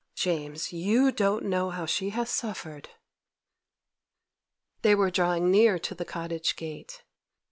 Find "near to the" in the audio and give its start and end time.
5.51-6.05